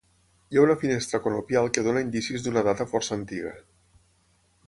Hi 0.53 0.59
ha 0.59 0.61
una 0.67 0.75
finestra 0.83 1.19
conopial 1.25 1.69
que 1.75 1.83
dóna 1.89 2.03
indicis 2.07 2.47
d'una 2.47 2.65
data 2.71 2.89
força 2.95 3.15
antiga. 3.19 3.55